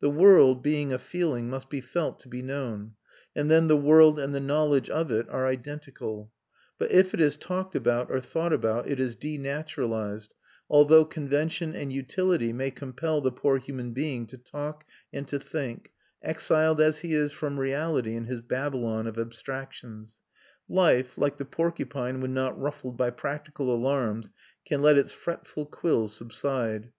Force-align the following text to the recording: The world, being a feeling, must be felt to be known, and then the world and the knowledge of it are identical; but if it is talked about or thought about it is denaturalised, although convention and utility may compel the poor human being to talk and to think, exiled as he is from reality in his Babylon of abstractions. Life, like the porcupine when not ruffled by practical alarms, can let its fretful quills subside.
The 0.00 0.10
world, 0.10 0.62
being 0.62 0.92
a 0.92 0.98
feeling, 0.98 1.48
must 1.48 1.70
be 1.70 1.80
felt 1.80 2.20
to 2.20 2.28
be 2.28 2.42
known, 2.42 2.92
and 3.34 3.50
then 3.50 3.68
the 3.68 3.74
world 3.78 4.18
and 4.18 4.34
the 4.34 4.38
knowledge 4.38 4.90
of 4.90 5.10
it 5.10 5.26
are 5.30 5.46
identical; 5.46 6.30
but 6.76 6.90
if 6.90 7.14
it 7.14 7.22
is 7.22 7.38
talked 7.38 7.74
about 7.74 8.10
or 8.10 8.20
thought 8.20 8.52
about 8.52 8.86
it 8.86 9.00
is 9.00 9.16
denaturalised, 9.16 10.34
although 10.68 11.06
convention 11.06 11.74
and 11.74 11.90
utility 11.90 12.52
may 12.52 12.70
compel 12.70 13.22
the 13.22 13.32
poor 13.32 13.56
human 13.56 13.92
being 13.94 14.26
to 14.26 14.36
talk 14.36 14.84
and 15.10 15.26
to 15.28 15.38
think, 15.40 15.90
exiled 16.22 16.78
as 16.78 16.98
he 16.98 17.14
is 17.14 17.32
from 17.32 17.58
reality 17.58 18.14
in 18.14 18.26
his 18.26 18.42
Babylon 18.42 19.06
of 19.06 19.16
abstractions. 19.18 20.18
Life, 20.68 21.16
like 21.16 21.38
the 21.38 21.46
porcupine 21.46 22.20
when 22.20 22.34
not 22.34 22.60
ruffled 22.60 22.98
by 22.98 23.08
practical 23.08 23.74
alarms, 23.74 24.28
can 24.66 24.82
let 24.82 24.98
its 24.98 25.12
fretful 25.12 25.64
quills 25.64 26.14
subside. 26.14 26.92